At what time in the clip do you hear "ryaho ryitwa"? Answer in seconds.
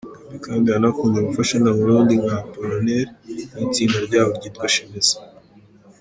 4.07-4.65